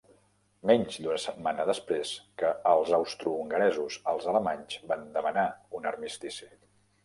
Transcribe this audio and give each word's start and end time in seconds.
Menys 0.69 0.95
d'una 1.03 1.17
setmana 1.25 1.65
després 1.71 2.15
que 2.43 2.49
els 2.71 2.95
austrohongaresos, 3.01 4.01
els 4.15 4.27
alemanys 4.35 4.81
van 4.95 5.07
demanar 5.21 5.49
un 5.81 5.91
armistici. 5.95 6.55